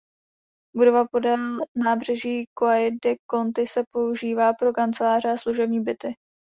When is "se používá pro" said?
3.67-4.73